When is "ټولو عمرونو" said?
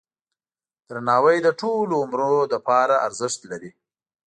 1.61-2.41